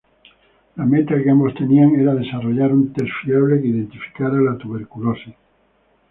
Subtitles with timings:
[0.77, 5.35] La meta que ambos tenían era desarrollar un test fiable que identificara la tuberculosis.